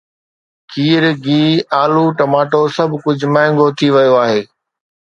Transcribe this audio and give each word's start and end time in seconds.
کير، 0.71 1.03
گيهه، 1.25 1.63
الو، 1.81 2.05
ٽماٽو، 2.17 2.61
سڀ 2.75 2.91
ڪجهه 3.03 3.31
مهانگو 3.35 3.67
ٿي 3.77 3.87
ويو 3.95 4.13
آهي 4.23 4.41